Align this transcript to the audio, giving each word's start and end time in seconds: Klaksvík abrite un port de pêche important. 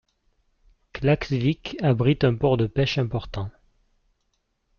Klaksvík 0.93 1.77
abrite 1.83 2.23
un 2.25 2.35
port 2.35 2.57
de 2.57 2.65
pêche 2.65 2.97
important. 2.97 3.51